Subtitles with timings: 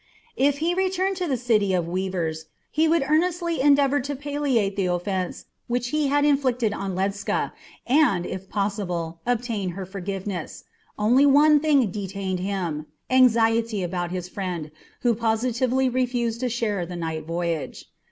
[0.35, 4.87] If he returned to the city of weavers, he would earnestly endeavour to palliate the
[4.87, 7.53] offence which he had inflicted on Ledscha,
[7.85, 10.63] and, if possible, obtain her forgiveness.
[10.97, 16.95] Only one thing detained him anxiety about his friend, who positively refused to share the
[16.95, 17.85] night voyage.